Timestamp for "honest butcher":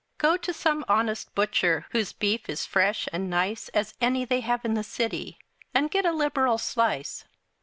0.87-1.85